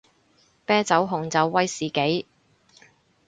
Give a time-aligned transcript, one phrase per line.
[0.65, 2.25] 啤酒紅酒威士忌